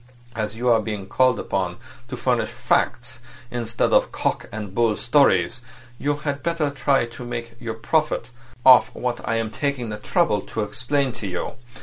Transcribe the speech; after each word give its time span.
As 0.35 0.55
you 0.55 0.67
are 0.67 0.81
being 0.81 1.05
called 1.05 1.39
upon 1.39 1.77
to 2.07 2.17
furnish 2.17 2.49
facts 2.49 3.19
instead 3.51 3.93
of 3.93 4.11
cock 4.11 4.49
and 4.51 4.73
bull 4.73 4.97
stories, 4.97 5.61
you 5.99 6.15
had 6.15 6.41
better 6.41 6.71
try 6.71 7.05
to 7.05 7.23
make 7.23 7.53
your 7.59 7.75
profit 7.75 8.31
off 8.65 8.95
what 8.95 9.21
I 9.29 9.35
am 9.35 9.51
taking 9.51 9.89
the 9.89 9.97
trouble 9.97 10.41
to 10.41 10.63
explain 10.63 11.11
to 11.11 11.27
you. 11.27 11.53